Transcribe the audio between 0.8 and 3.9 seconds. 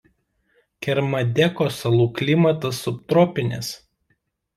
Kermadeko salų klimatas subtropinis.